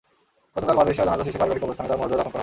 [0.55, 2.39] গতকাল বাদ এশা জানাজা শেষে পারিবারিক কবরস্থানে তাঁর মরদেহ দাফন করা হয়।